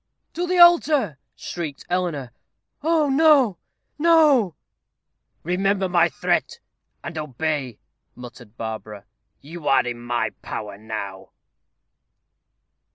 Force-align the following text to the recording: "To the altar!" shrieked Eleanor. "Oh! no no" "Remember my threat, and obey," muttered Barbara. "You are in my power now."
"To 0.33 0.47
the 0.47 0.57
altar!" 0.57 1.19
shrieked 1.35 1.85
Eleanor. 1.87 2.31
"Oh! 2.81 3.07
no 3.07 3.59
no" 3.99 4.55
"Remember 5.43 5.87
my 5.87 6.09
threat, 6.09 6.57
and 7.03 7.15
obey," 7.19 7.77
muttered 8.15 8.57
Barbara. 8.57 9.05
"You 9.41 9.67
are 9.67 9.85
in 9.85 9.99
my 10.01 10.31
power 10.41 10.79
now." 10.79 11.33